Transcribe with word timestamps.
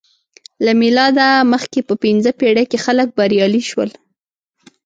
له 0.65 0.71
میلاده 0.81 1.27
مخکې 1.53 1.79
په 1.87 1.93
پنځمه 2.03 2.37
پېړۍ 2.39 2.65
کې 2.71 2.83
خلک 2.85 3.07
بریالي 3.17 3.61
شول 3.69 3.89